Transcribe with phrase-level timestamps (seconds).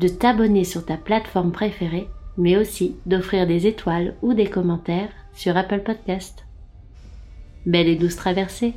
[0.00, 5.56] de t'abonner sur ta plateforme préférée, mais aussi d'offrir des étoiles ou des commentaires sur
[5.56, 6.44] Apple Podcast.
[7.66, 8.74] Belle et douce traversée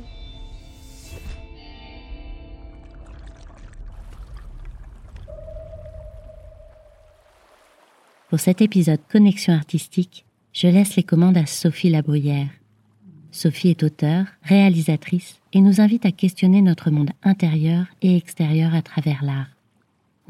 [8.28, 12.48] Pour cet épisode Connexion artistique, je laisse les commandes à Sophie Labruyère.
[13.30, 18.80] Sophie est auteure, réalisatrice et nous invite à questionner notre monde intérieur et extérieur à
[18.80, 19.51] travers l'art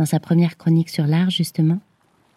[0.03, 1.78] dans sa première chronique sur l'art justement,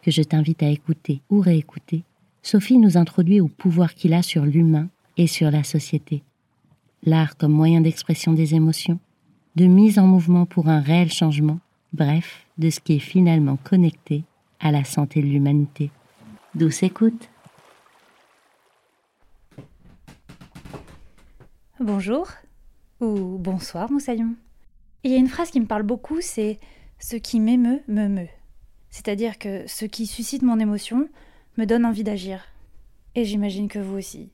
[0.04, 2.04] que je t'invite à écouter ou réécouter,
[2.44, 6.22] Sophie nous introduit au pouvoir qu'il a sur l'humain et sur la société.
[7.02, 9.00] L'art comme moyen d'expression des émotions,
[9.56, 11.58] de mise en mouvement pour un réel changement,
[11.92, 14.26] bref, de ce qui est finalement connecté
[14.60, 15.90] à la santé de l'humanité.
[16.54, 17.32] Douce écoute.
[21.80, 22.28] Bonjour
[23.02, 24.36] ou bonsoir Moussaillon.
[25.04, 26.60] Il y a une phrase qui me parle beaucoup, c'est
[27.00, 28.30] ce qui m'émeut me meut.
[28.90, 31.10] C'est-à-dire que ce qui suscite mon émotion
[31.58, 32.46] me donne envie d'agir.
[33.16, 34.30] Et j'imagine que vous aussi.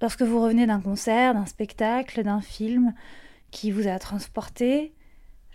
[0.00, 2.94] Lorsque vous revenez d'un concert, d'un spectacle, d'un film
[3.50, 4.92] qui vous a transporté,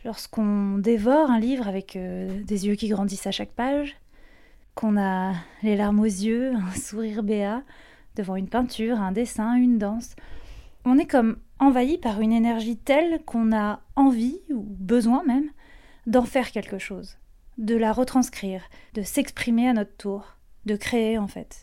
[0.05, 3.97] lorsqu'on dévore un livre avec euh, des yeux qui grandissent à chaque page,
[4.73, 7.63] qu'on a les larmes aux yeux, un sourire béat
[8.15, 10.15] devant une peinture, un dessin, une danse,
[10.85, 15.49] on est comme envahi par une énergie telle qu'on a envie, ou besoin même,
[16.07, 17.17] d'en faire quelque chose,
[17.57, 18.63] de la retranscrire,
[18.95, 21.61] de s'exprimer à notre tour, de créer en fait.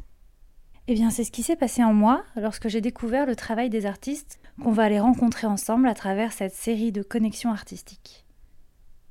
[0.87, 3.87] Eh bien, c'est ce qui s'est passé en moi lorsque j'ai découvert le travail des
[3.87, 8.27] artistes qu'on va aller rencontrer ensemble à travers cette série de connexions artistiques.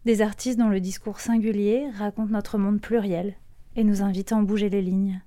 [0.06, 3.36] Des artistes dont le discours singulier raconte notre monde pluriel
[3.76, 5.22] et nous invite à en bouger les lignes.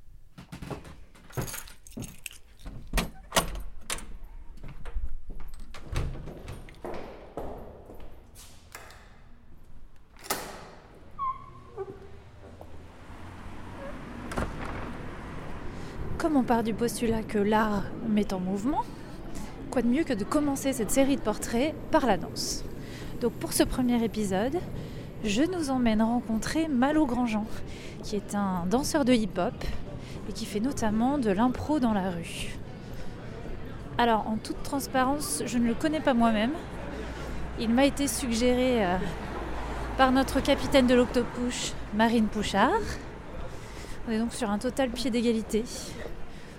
[16.27, 18.83] Comme on part du postulat que l'art met en mouvement,
[19.71, 22.65] quoi de mieux que de commencer cette série de portraits par la danse.
[23.21, 24.57] Donc pour ce premier épisode,
[25.23, 27.47] je nous emmène rencontrer Malo Grandjean,
[28.03, 29.55] qui est un danseur de hip-hop
[30.29, 32.59] et qui fait notamment de l'impro dans la rue.
[33.97, 36.55] Alors en toute transparence, je ne le connais pas moi-même.
[37.61, 38.97] Il m'a été suggéré euh,
[39.97, 42.73] par notre capitaine de l'Octopouche, Marine Pouchard.
[44.09, 45.63] On est donc sur un total pied d'égalité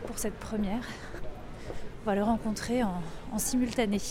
[0.07, 0.81] pour cette première.
[2.01, 3.01] On va le rencontrer en,
[3.37, 4.01] simultané.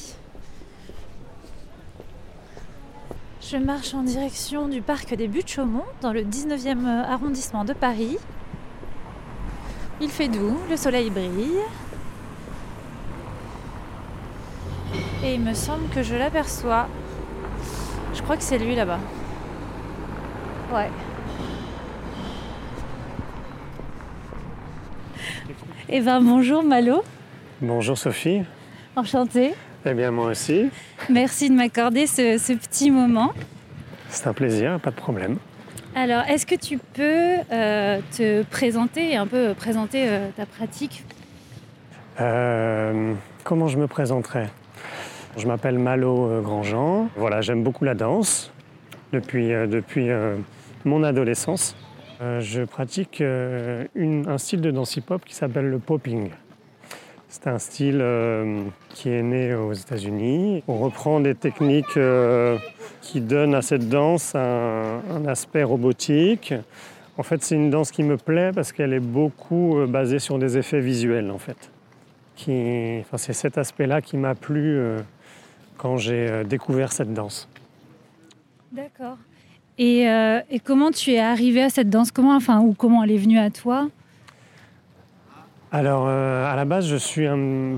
[3.41, 8.19] Je marche en direction du parc des Buttes-Chaumont dans le 19e arrondissement de Paris.
[10.01, 11.63] Il fait doux, le soleil brille.
[15.25, 16.87] Et il me semble que je l'aperçois.
[18.15, 19.01] Je crois que c'est lui là-bas.
[20.73, 20.91] Ouais.
[25.89, 27.05] Eh bien, bonjour Malo.
[27.63, 28.43] Bonjour Sophie.
[28.97, 29.55] Enchantée.
[29.85, 30.69] Eh bien, moi aussi.
[31.09, 33.33] Merci de m'accorder ce, petit moment.
[34.09, 35.37] C'est un plaisir, pas de problème.
[35.95, 41.05] Alors, est-ce que tu peux euh, te présenter et un peu présenter euh, ta pratique?
[42.21, 43.15] Euh,
[43.45, 44.47] Comment je me présenterai
[45.37, 47.09] Je m'appelle Malo Grandjean.
[47.15, 48.51] Voilà, j'aime beaucoup la danse
[49.13, 50.09] depuis, depuis
[50.85, 51.77] mon adolescence.
[52.23, 56.31] Euh, je pratique euh, un style de danse hip-hop qui s'appelle le popping.
[57.29, 60.63] C'est un style euh, qui est né aux États-Unis.
[60.69, 61.99] On reprend des techniques
[63.03, 66.55] qui donnent à cette danse un, aspect robotique.
[67.19, 70.57] En fait, c'est une danse qui me plaît parce qu'elle est beaucoup basée sur des
[70.57, 71.71] effets visuels, en fait.
[72.37, 74.79] c'est cet aspect-là qui m'a plu
[75.77, 77.49] quand j'ai découvert cette danse.
[78.73, 79.17] D'accord.
[79.79, 82.11] Euh, et, comment tu es arrivé à cette danse?
[82.11, 83.89] Comment, enfin, ou comment elle est venue à toi?
[85.73, 87.75] Alors, à la base, je suis un,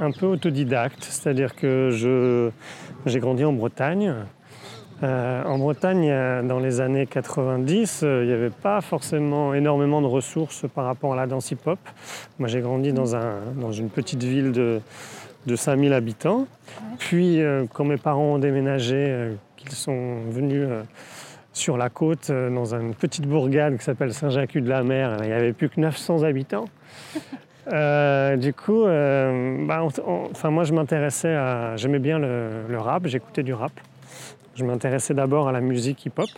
[0.00, 1.90] un peu autodidacte, c'est-à-dire que
[3.06, 4.14] j'ai grandi en Bretagne.
[5.02, 6.10] Euh, en Bretagne,
[6.46, 11.12] dans les années 90, euh, il n'y avait pas forcément énormément de ressources par rapport
[11.12, 11.78] à la danse hip-hop.
[12.38, 14.80] Moi, j'ai grandi dans, un, dans, une petite ville de,
[15.46, 16.46] de 5000 habitants.
[16.98, 20.66] Puis, euh, quand mes parents ont déménagé, qu'ils sont venus
[21.56, 25.80] sur la côte, dans une petite bourgade qui s'appelle Saint-Jacques-de-la-Mer, il n'y avait plus que
[25.80, 26.66] 900 habitants.
[28.36, 31.76] du coup, bah, enfin, moi je m'intéressais à.
[31.76, 33.72] J'aimais bien le rap, j'écoutais du rap.
[34.56, 36.30] Je m'intéressais d'abord à la musique hip-hop.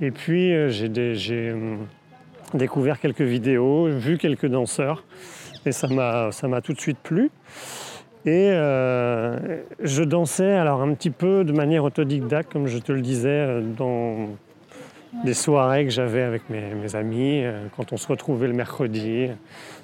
[0.00, 1.76] Et puis euh, j'ai euh,
[2.54, 5.04] découvert quelques vidéos, vu quelques danseurs.
[5.66, 7.30] Et ça m'a tout de suite plu.
[8.24, 13.00] Et euh, je dansais alors un petit peu de manière autodidacte, comme je te le
[13.00, 14.28] disais, dans
[15.24, 17.44] des soirées que j'avais avec mes, amis,
[17.76, 19.28] quand on se retrouvait le mercredi.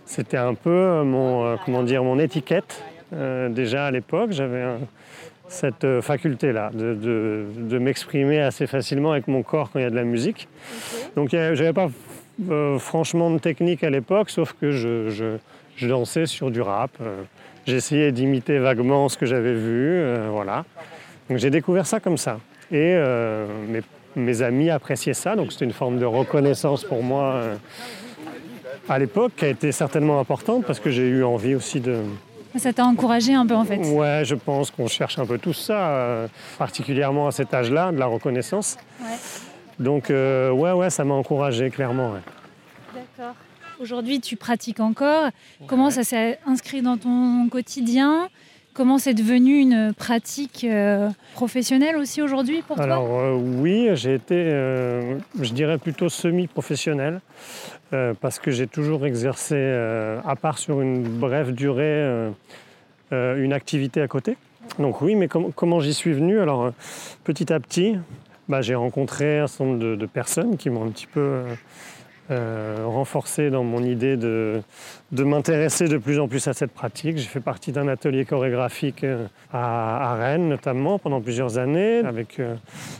[0.06, 2.82] C'était un peu mon, comment dire, mon étiquette.
[3.12, 4.78] déjà à l'époque, j'avais un,
[5.48, 9.96] cette euh, faculté-là, de, m'exprimer assez facilement avec mon corps quand il y a de
[9.96, 10.48] la musique.
[11.16, 11.88] Donc je n'avais pas
[12.50, 15.38] euh, franchement de technique à l'époque, sauf que je,
[15.82, 16.90] dansais sur du rap.
[17.68, 20.64] Euh, j'essayais d'imiter vaguement ce que j'avais vu, voilà.
[21.28, 22.38] Donc j'ai découvert ça comme ça.
[22.70, 22.96] Et
[23.68, 23.80] mes,
[24.16, 27.42] mes, amis appréciaient ça, donc c'était une forme de reconnaissance pour moi
[28.88, 32.02] à l'époque, qui a été certainement importante parce que j'ai eu envie aussi de,
[32.56, 35.52] ça t'a encouragé un peu en fait Ouais, je pense qu'on cherche un peu tout
[35.52, 36.28] ça, euh,
[36.58, 38.76] particulièrement à cet âge-là, de la reconnaissance.
[39.78, 42.14] Donc euh, ouais, ouais, ça m'a encouragé clairement.
[43.80, 45.30] Aujourd'hui, tu pratiques encore.
[45.66, 48.28] Comment ça s'est inscrit dans ton quotidien?
[48.74, 52.84] Comment c'est devenu une pratique euh, professionnelle aussi aujourd'hui pour toi?
[52.84, 54.34] Alors oui, j'ai été,
[55.40, 57.20] je dirais plutôt semi-professionnel.
[57.94, 62.32] Euh, parce que j'ai toujours exercé, euh, à part sur une brève durée, euh,
[63.12, 64.36] une activité à côté.
[64.78, 66.38] Donc oui, mais comment j'y suis venu?
[66.38, 66.72] Alors
[67.24, 67.96] petit à petit,
[68.46, 71.44] bah, j'ai rencontré un certain nombre de personnes qui m'ont un petit peu
[72.30, 74.60] euh, renforcé dans mon idée de,
[75.12, 77.16] de m'intéresser de plus en plus à cette pratique.
[77.16, 82.54] J'ai fait partie d'un atelier chorégraphique euh, à, Rennes notamment pendant plusieurs années, avec euh,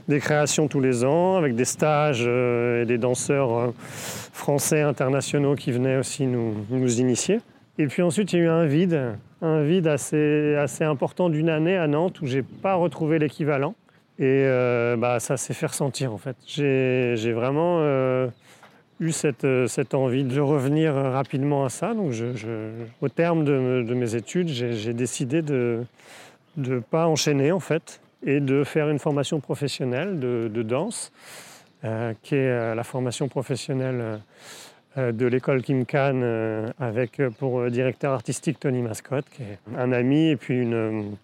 [0.09, 3.75] des créations tous les ans, avec des stages et des danseurs
[4.33, 7.41] français internationaux qui venaient aussi nous, nous initier.
[7.77, 8.99] Et puis ensuite, il y a eu un vide,
[9.43, 13.75] un vide assez, assez important d'une année à Nantes où j'ai pas retrouvé l'équivalent.
[14.19, 14.45] Et
[14.99, 16.37] bah, ça s'est fait ressentir en fait.
[16.47, 17.83] J'ai vraiment
[19.01, 19.13] eu
[19.45, 21.95] euh, cette, envie de revenir rapidement à ça.
[21.95, 22.13] Donc,
[23.01, 25.85] au terme de, mes études, j'ai décidé de
[26.57, 31.13] ne pas enchaîner en fait et de faire une formation professionnelle de, danse,
[31.85, 34.21] euh, qui est euh, la formation professionnelle
[34.97, 40.37] de l'école Kim Khan avec pour directeur artistique Tony Mascott, qui est un ami et
[40.37, 41.15] puis une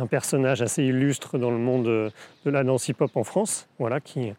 [0.00, 3.68] un personnage assez illustre dans le monde de la danse hip-hop en France.
[3.78, 4.32] Voilà, qui...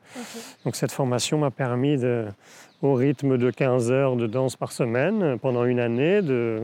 [0.66, 2.26] Donc cette formation m'a permis, de,
[2.82, 6.62] au rythme de 15 heures de danse par semaine, pendant une année, de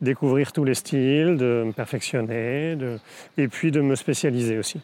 [0.00, 2.98] découvrir tous les styles, de me perfectionner, de...
[3.36, 4.80] et puis de me spécialiser aussi.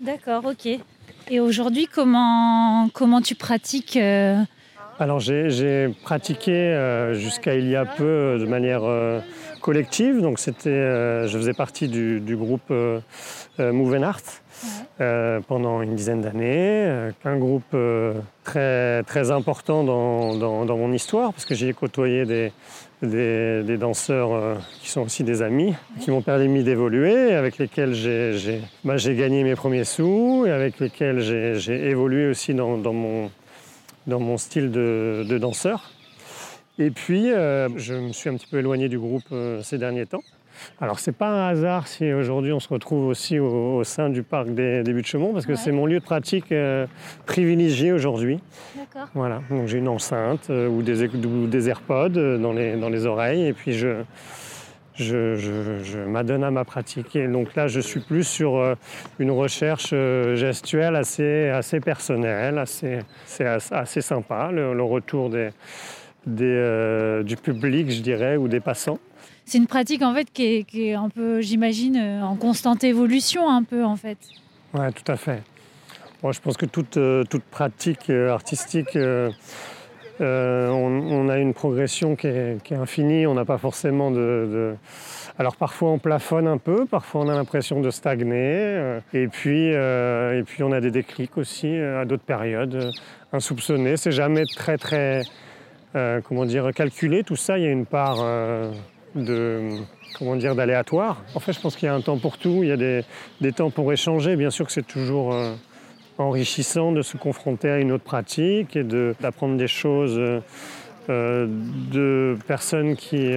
[0.00, 0.66] D'accord, ok.
[1.30, 4.36] Et aujourd'hui, comment, comment tu pratiques euh,
[4.98, 8.84] Alors j'ai pratiqué euh, jusqu'à il y a peu de manière...
[8.84, 9.20] Euh,
[9.62, 10.20] collective.
[10.20, 13.00] Donc c'était, euh, je faisais partie du, groupe euh,
[13.60, 14.20] euh, Move Art
[15.48, 17.10] pendant une dizaine d'années.
[17.24, 17.76] un groupe
[18.44, 22.52] très, très important dans, dans, mon histoire parce que j'ai côtoyé des,
[23.02, 28.94] des, danseurs qui sont aussi des amis, qui m'ont permis d'évoluer, avec lesquels j'ai bah,
[28.96, 33.30] gagné mes premiers sous et avec lesquels j'ai évolué aussi dans, dans, mon,
[34.06, 35.90] dans mon style de, de danseur.
[36.84, 40.06] Et puis, euh, je me suis un petit peu éloigné du groupe euh, ces derniers
[40.06, 40.22] temps.
[40.80, 44.48] Alors, c'est pas un hasard si aujourd'hui on se retrouve aussi au, sein du parc
[44.48, 46.86] des, des Buttes-Chaumont, parce que c'est mon lieu de pratique euh,
[47.24, 48.40] privilégié aujourd'hui.
[48.76, 49.08] D'accord.
[49.14, 53.52] Voilà, donc j'ai une enceinte ou, des, des AirPods dans les, dans les oreilles, et
[53.52, 54.02] puis je,
[54.94, 57.14] je, je, m'adonne à ma pratique.
[57.16, 58.76] Et donc là, je suis plus sur
[59.20, 59.90] une recherche
[60.34, 65.50] gestuelle assez, assez personnelle, assez, c'est assez, sympa, le retour des
[66.26, 68.98] des, euh, du public, je dirais, ou des passants.
[69.44, 73.64] C'est une pratique en fait qui est, un peu, j'imagine, euh, en constante évolution un
[73.64, 74.18] peu en fait.
[74.74, 75.42] Oui, tout à fait.
[76.22, 78.96] Moi, je pense que toute, euh, toute pratique artistique,
[80.20, 83.26] on, a une progression qui est, infinie.
[83.26, 84.76] On n'a pas forcément de,
[85.38, 90.42] Alors parfois on plafonne un peu, parfois on a l'impression de stagner, et puis, et
[90.46, 92.92] puis on a des déclics aussi à d'autres périodes
[93.32, 93.96] insoupçonnés.
[93.96, 95.24] C'est jamais très très
[95.94, 97.22] euh, comment dire, calculé.
[97.22, 98.72] Tout ça, il y a une part euh,
[99.14, 99.68] de
[100.18, 101.22] comment dire d'aléatoire.
[101.34, 102.60] En fait, je pense qu'il y a un temps pour tout.
[102.62, 104.36] Il y a des, temps pour échanger.
[104.36, 105.54] Bien sûr que c'est toujours euh,
[106.16, 110.18] enrichissant de se confronter à une autre pratique et d'apprendre des choses
[111.08, 113.36] de personnes qui,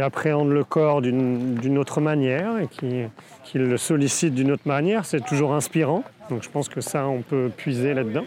[0.00, 3.02] appréhendent le corps d'une d'une autre manière et qui,
[3.44, 5.04] qui le sollicitent d'une autre manière.
[5.04, 6.04] C'est toujours inspirant.
[6.30, 8.24] Donc je pense que ça, on peut puiser là-dedans.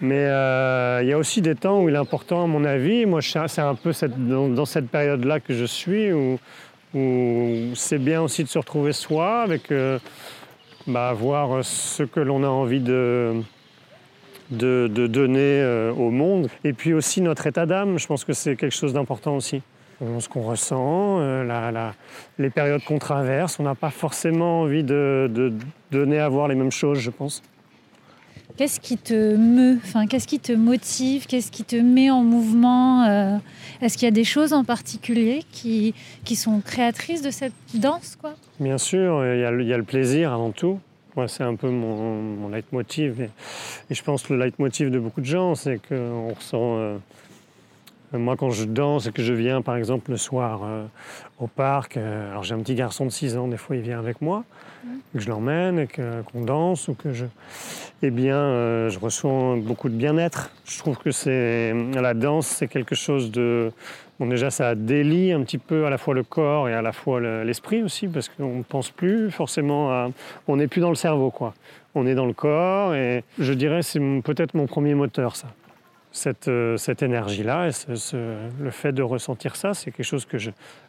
[0.00, 3.06] Mais euh, il y a aussi des temps où il est important, à mon avis,
[3.06, 6.38] moi c'est un peu dans, cette période-là que je suis, où,
[7.74, 9.98] c'est bien aussi de se retrouver soi, avec euh,
[10.86, 13.42] bah, voir ce que l'on a envie de,
[14.50, 16.48] donner euh, au monde.
[16.62, 19.62] Et puis aussi notre état d'âme, je pense que c'est quelque chose d'important aussi.
[20.00, 21.90] On- Ce qu'on ressent, euh,
[22.38, 25.52] les périodes qu'on traverse, on n'a pas forcément envie de
[25.90, 27.42] donner à voir les mêmes choses, je pense.
[28.56, 33.04] Qu'est-ce qui te meut enfin, Qu'est-ce qui te motive Qu'est-ce qui te met en mouvement
[33.04, 33.36] euh,
[33.80, 35.92] Est-ce qu'il y a des choses en particulier qui,
[36.24, 38.34] qui sont créatrices de cette danse quoi?
[38.60, 40.78] Bien sûr, il y, a le, plaisir avant tout.
[41.16, 43.22] Moi, c'est un peu mon, leitmotiv.
[43.22, 43.30] Et,
[43.90, 46.78] je pense que le leitmotiv de beaucoup de gens, c'est qu'on ressent.
[46.78, 46.98] euh,
[48.12, 50.86] moi, quand je danse et que je viens, par exemple, le soir euh,
[51.40, 54.22] au parc, alors j'ai un petit garçon de 6 ans, des fois il vient avec
[54.22, 54.44] moi,
[55.12, 55.88] que je l'emmène et
[56.32, 57.26] qu'on danse ou que je.
[58.02, 60.50] Eh bien, euh, je ressens beaucoup de bien-être.
[60.66, 63.70] Je trouve que c'est la danse, c'est quelque chose de.
[64.20, 66.92] Bon, déjà, ça délie un petit peu à la fois le corps et à la
[66.92, 70.10] fois le- l'esprit aussi, parce qu'on ne pense plus forcément à.
[70.46, 71.54] On n'est plus dans le cerveau, quoi.
[71.96, 75.48] On est dans le corps, et je dirais c'est peut-être mon premier moteur, ça.
[76.12, 77.70] Cette, euh, cette énergie-là,
[78.60, 80.36] le fait de ressentir ça, c'est quelque chose que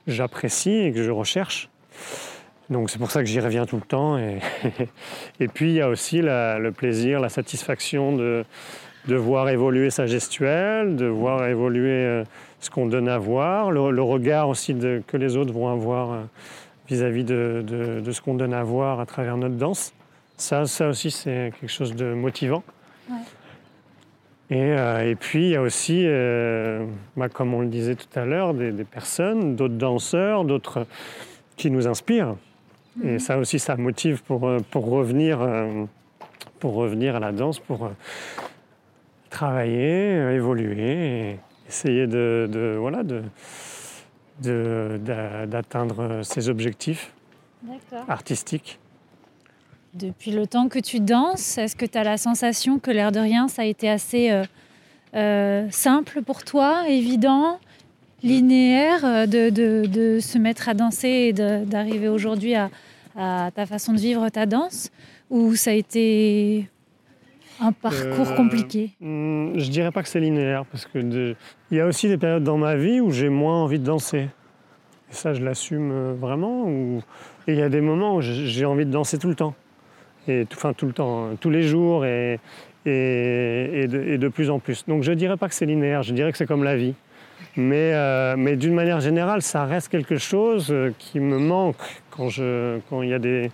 [0.05, 1.69] j'apprécie et que je recherche.
[2.69, 4.17] Donc c'est pour ça que j'y reviens tout le temps.
[4.17, 4.39] Et,
[5.39, 8.43] et puis il y a aussi la- le plaisir, la satisfaction de,
[9.07, 12.23] de voir évoluer sa gestuelle, de voir évoluer euh,
[12.59, 16.11] ce qu'on donne à voir, le, le regard aussi de- que les autres vont avoir
[16.11, 16.21] euh,
[16.89, 19.93] vis-à-vis de, de- de ce qu'on donne à voir à travers notre danse.
[20.37, 22.63] Ça, ça aussi, c'est quelque chose de motivant.
[23.09, 23.15] Ouais.
[24.49, 28.19] Et, euh, et puis, il y a aussi, euh, bah, comme on le disait tout
[28.19, 30.85] à l'heure, des, des personnes, d'autres danseurs, d'autres
[31.57, 32.35] qui nous inspirent.
[33.03, 35.83] Et ça aussi, ça motive pour, euh, pour, revenir, euh,
[36.59, 37.89] pour revenir à la danse, pour euh,
[39.29, 43.21] travailler, évoluer et essayer de, de- voilà, de,
[44.43, 47.11] de- d'a- d'atteindre ses objectifs
[48.07, 48.79] artistiques.
[49.93, 53.19] Depuis le temps que tu danses, est-ce que tu as la sensation que l'air de
[53.19, 54.43] rien, ça a été assez euh,
[55.15, 57.59] euh, simple pour toi, évident,
[58.23, 62.69] linéaire, de, de- de se mettre à danser et d'arriver aujourd'hui à,
[63.15, 64.91] à ta façon de vivre ta danse
[65.29, 66.67] Ou ça a été
[67.61, 71.35] un parcours Euh, compliqué Hmm, Je dirais pas que c'est linéaire, parce que de-
[71.71, 74.27] il y a aussi des périodes dans ma vie où j'ai moins envie de danser.
[75.09, 76.67] Et ça, je l'assume euh, vraiment.
[77.47, 79.53] Et il y a des moments où j'ai envie de danser tout le temps.
[80.27, 82.39] Et tout, enfin, tout le temps, hein, tous les jours et,
[82.87, 84.83] et, et de, et de plus en plus.
[84.87, 86.95] Donc je dirais pas que c'est linéaire, je dirais que c'est comme la vie.
[87.57, 91.77] Mais, euh, mais d'une manière générale, ça reste quelque chose euh, qui me manque
[92.11, 93.49] quand je, quand il y a des,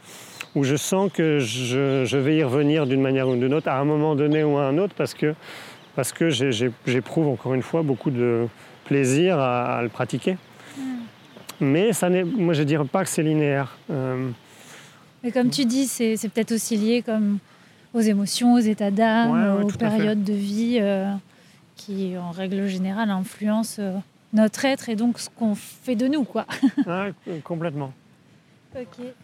[0.55, 3.79] où je sens que je, je vais y revenir d'une manière ou d'une autre, à
[3.79, 5.35] un moment donné ou à un autre, parce que,
[5.95, 8.47] parce que j'éprouve encore une fois beaucoup de
[8.85, 10.37] plaisir à, à le pratiquer.
[11.59, 13.77] Mais ça n'est, moi je ne dirais pas que c'est linéaire.
[13.91, 14.29] Euh,
[15.23, 17.37] Mais comme tu dis, c'est peut-être aussi lié comme
[17.93, 21.11] aux émotions, aux états d'âme, Ouais, ouais, aux périodes de vie euh,
[21.85, 23.97] qui, en règle générale, influencent euh,
[24.33, 26.23] notre être et donc ce qu'on fait de nous.
[26.23, 26.45] quoi.
[26.85, 27.91] ouais, complètement.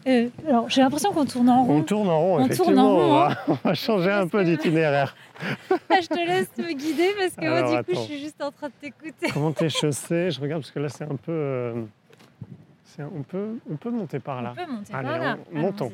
[0.06, 1.82] Euh, alors, j'ai l'impression qu'on tourne en On rond.
[1.82, 2.66] tourne en rond, On effectivement.
[2.66, 5.14] tourne en rond, on, va, on va changer un peu d'itinéraire.
[5.90, 8.42] Ah, je te laisse me guider parce que Alors, moi, du coup, je suis juste
[8.42, 9.28] en train de t'écouter.
[9.32, 10.30] Comment t'es chaussée?
[10.32, 11.30] Je regarde parce que là c'est un peu.
[11.32, 11.82] euh,
[12.84, 14.52] c'est on, peut, on peut monter par là.
[14.52, 15.36] On peut monter Allez, par là.
[15.54, 15.92] on- montons.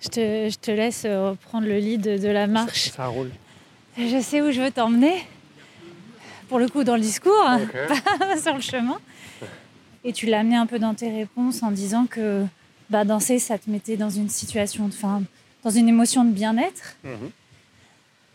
[0.00, 2.90] Je, te, je te laisse euh, reprendre le lead de la marche.
[2.90, 3.30] Ça, ça roule.
[3.98, 5.26] Je sais où je veux t'emmener.
[6.48, 7.60] Pour le coup, dans le discours, hein,
[8.18, 8.98] pas sur le chemin.
[10.04, 12.44] Et tu l'as amené un peu dans tes réponses en disant que
[12.90, 15.22] bah, danser, ça te mettait dans une situation, de, enfin,
[15.62, 16.96] dans une émotion de bien-être.
[17.04, 17.30] Mhm.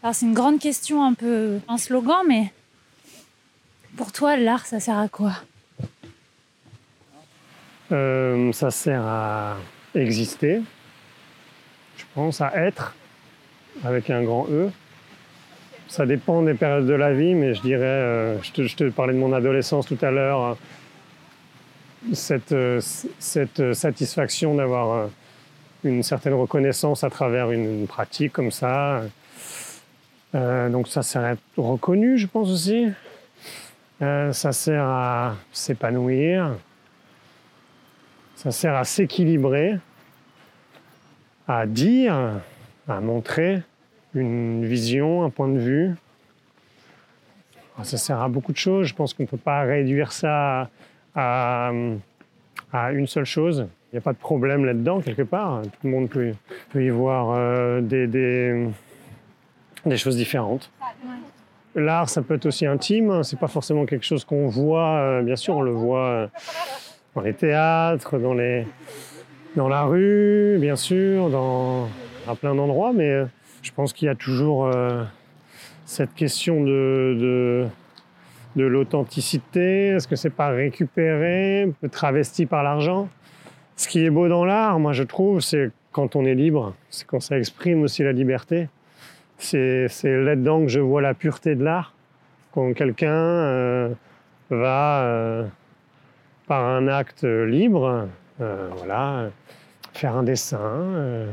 [0.01, 2.51] Alors, c'est une grande question, un peu un slogan, mais
[3.97, 5.33] pour toi, l'art, ça sert à quoi?
[7.91, 9.57] Euh, ça sert à
[9.95, 10.61] exister,
[11.97, 12.95] je pense, à être,
[13.83, 14.69] avec un grand E.
[15.87, 19.19] Ça dépend des périodes de la vie, mais je dirais, euh, je, te, parlais de
[19.19, 20.57] mon adolescence tout à l'heure, hein.
[22.13, 22.81] cette, euh,
[23.37, 25.09] euh, satisfaction d'avoir
[25.85, 29.03] une certaine reconnaissance à travers une, pratique comme ça,
[30.33, 32.89] donc ça sert à être reconnu, je pense aussi.
[33.99, 36.57] Ça sert à s'épanouir.
[38.35, 39.79] Ça sert à s'équilibrer,
[41.47, 42.41] à dire,
[42.87, 43.63] à montrer
[44.17, 45.95] une vision, un point de vue.
[47.79, 48.87] Ah, ça sert à beaucoup de choses.
[48.87, 50.69] Je pense qu'on ne peut pas réduire ça
[51.15, 51.71] à,
[52.91, 53.67] une seule chose.
[53.91, 55.61] Il n'y a pas de problème là-dedans, quelque part.
[55.61, 56.33] Tout le monde peut,
[56.75, 58.67] y voir euh, des,
[59.97, 60.71] choses différentes.
[61.75, 63.23] L'art, ça peut être aussi intime.
[63.23, 64.97] C'est pas forcément quelque chose qu'on voit.
[64.97, 66.27] Euh, bien sûr, on le voit euh,
[67.13, 68.33] dans les théâtres, dans,
[69.67, 71.29] la rue, bien sûr,
[72.27, 72.91] à plein d'endroits.
[72.91, 73.23] Mais
[73.67, 74.71] je pense qu'il y a toujours
[75.85, 77.67] cette question de,
[78.55, 79.89] l'authenticité.
[79.89, 83.09] Est-ce que c'est pas récupéré, travesti par l'argent?
[83.75, 87.05] Ce qui est beau dans l'art, moi je trouve, c'est quand on est libre, c'est
[87.05, 88.69] quand ça exprime aussi la liberté.
[89.37, 91.93] C'est là-dedans que je vois la pureté de l'art.
[92.53, 93.89] Quand quelqu'un euh,
[94.49, 95.45] va, euh,
[96.47, 98.07] par un acte libre,
[98.39, 99.29] euh, voilà,
[99.93, 101.27] faire un dessin,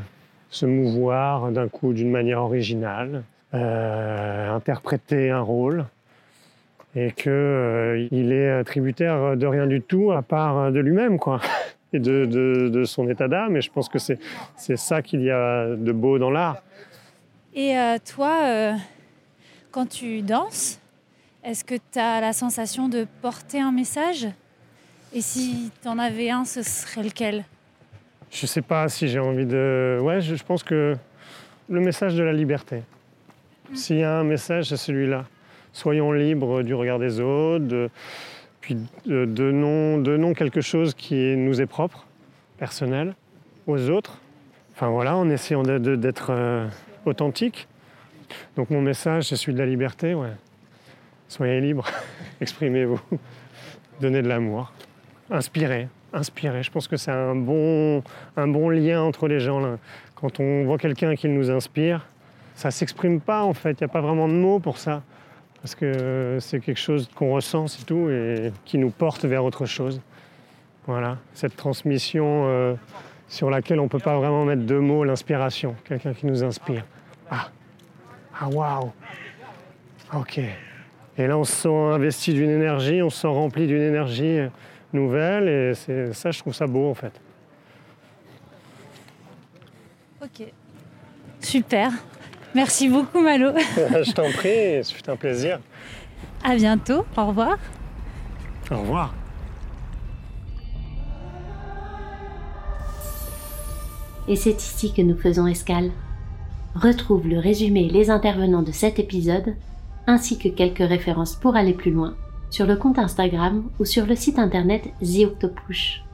[0.54, 5.86] se mouvoir d'un coup d'une manière originale, euh, interpréter un rôle
[6.94, 11.40] et qu'il euh, est tributaire de rien du tout à part de lui-même, quoi,
[11.92, 13.56] et de, de, son état d'âme.
[13.56, 14.18] Et je pense que c'est
[14.76, 16.62] ça qu'il y a de beau dans l'art.
[17.52, 18.72] Et euh, toi, euh,
[19.72, 20.78] quand tu danses,
[21.42, 24.28] est-ce que tu as la sensation de porter un message?
[25.12, 27.44] Et si tu en avais un, ce serait lequel?
[28.34, 30.00] Je sais pas si j'ai envie de.
[30.02, 30.96] Ouais, je, je pense que
[31.68, 32.82] le message de la liberté.
[33.74, 35.26] S'il y a un message, c'est celui-là.
[35.72, 37.90] Soyons libres du regard des autres, de,
[38.60, 38.76] puis
[39.06, 42.06] donnons, donnons quelque chose qui nous est propre,
[42.58, 43.14] personnel,
[43.68, 44.18] aux autres.
[44.74, 46.68] Enfin voilà, en essayant d'être euh,
[47.06, 47.68] authentique.
[48.56, 50.32] Donc mon message, c'est celui de la liberté, ouais.
[51.28, 51.86] Soyez libres,
[52.40, 53.00] exprimez-vous,
[54.00, 54.72] donnez de l'amour,
[55.30, 56.62] inspirez, inspirez.
[56.62, 58.02] Je pense que c'est un bon,
[58.36, 59.76] un bon lien entre les gens.
[60.14, 62.06] Quand on voit quelqu'un qui nous inspire,
[62.54, 65.02] ça s'exprime pas en fait, il n'y a pas vraiment de mots pour ça.
[65.60, 69.64] Parce que c'est quelque chose qu'on ressent, c'est tout, et qui nous porte vers autre
[69.64, 70.00] chose.
[70.86, 72.74] Voilà, cette transmission euh,
[73.28, 76.84] sur laquelle on ne peut pas vraiment mettre de mots, l'inspiration, quelqu'un qui nous inspire.
[77.30, 77.48] Ah,
[78.38, 78.92] ah waouh,
[80.12, 80.40] ok.
[81.16, 84.40] Et là, on se sent investi d'une énergie, on se sent rempli d'une énergie
[84.94, 87.12] nouvelle, et c'est ça, je trouve ça beau en fait.
[90.22, 90.46] Ok,
[91.40, 91.90] super.
[92.54, 93.50] Merci beaucoup, Malo.
[93.56, 95.58] Je t'en prie, c'est un plaisir.
[96.42, 97.58] À bientôt, au revoir.
[98.70, 99.12] Au revoir.
[104.28, 105.90] Et c'est ici que nous faisons escale.
[106.74, 109.54] Retrouve le résumé et les intervenants de cet épisode,
[110.06, 112.16] ainsi que quelques références pour aller plus loin,
[112.54, 116.04] sur le compte Instagram ou sur le site internet The Octopush.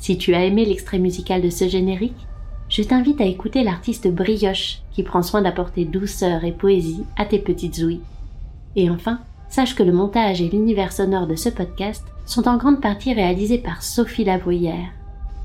[0.00, 2.26] Si tu as aimé l'extrait musical de ce générique,
[2.68, 7.38] je t'invite à écouter l'artiste Brioche qui prend soin d'apporter douceur et poésie à tes
[7.38, 8.00] petites ouïes.
[8.74, 12.80] Et enfin, sache que le montage et l'univers sonore de ce podcast sont en grande
[12.80, 14.90] partie réalisés par Sophie Lavoyère,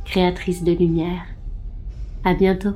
[0.06, 1.28] créatrice de lumière.
[2.24, 2.74] À bientôt!